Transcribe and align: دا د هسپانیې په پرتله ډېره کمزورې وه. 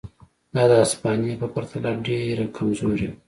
دا 0.55 0.63
د 0.71 0.73
هسپانیې 0.83 1.35
په 1.41 1.47
پرتله 1.53 1.91
ډېره 2.05 2.45
کمزورې 2.55 3.07
وه. 3.09 3.15